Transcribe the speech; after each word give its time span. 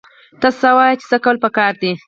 ته 0.41 0.47
څه 0.59 0.69
وايې 0.77 0.95
چې 0.99 1.05
څه 1.11 1.17
کول 1.23 1.37
پکار 1.43 1.73
دي؟ 1.81 1.91